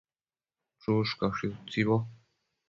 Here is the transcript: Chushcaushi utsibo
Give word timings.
Chushcaushi 0.81 1.45
utsibo 1.57 1.95